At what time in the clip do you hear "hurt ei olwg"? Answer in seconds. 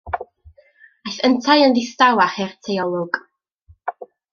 2.37-3.25